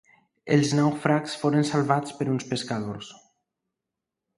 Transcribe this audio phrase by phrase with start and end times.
[0.55, 3.15] Els nàufrags foren salvats per uns pescadors.